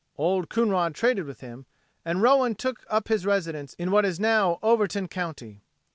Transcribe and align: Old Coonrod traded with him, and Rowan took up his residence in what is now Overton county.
Old 0.17 0.49
Coonrod 0.49 0.95
traded 0.95 1.25
with 1.25 1.41
him, 1.41 1.67
and 2.03 2.23
Rowan 2.23 2.55
took 2.55 2.83
up 2.89 3.07
his 3.07 3.23
residence 3.23 3.75
in 3.75 3.91
what 3.91 4.03
is 4.03 4.19
now 4.19 4.57
Overton 4.63 5.07
county. 5.09 5.61